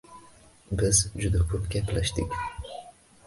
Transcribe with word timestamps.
Biz 0.79 1.01
juda 1.25 1.43
ko'p 1.51 1.69
gaplashdik 1.75 2.39